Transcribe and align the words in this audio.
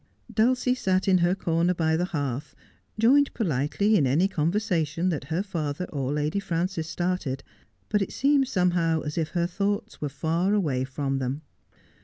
Dulcie 0.33 0.73
sat 0.73 1.07
in 1.07 1.19
her 1.19 1.35
comer 1.35 1.75
by 1.75 1.95
the 1.95 2.05
hearth, 2.05 2.55
joined 2.97 3.31
politely 3.35 3.95
in 3.95 4.07
any 4.07 4.27
conversation 4.27 5.09
that 5.09 5.25
her 5.25 5.43
father 5.43 5.85
or 5.93 6.11
Lady 6.11 6.39
Frances 6.39 6.87
started, 6.89 7.43
but 7.87 8.01
it 8.01 8.11
seemed 8.11 8.47
somehow 8.47 9.01
as 9.01 9.15
if 9.15 9.29
her 9.37 9.45
thoughts 9.45 10.01
were 10.01 10.09
far 10.09 10.55
away 10.55 10.85
from 10.85 11.19
them. 11.19 11.43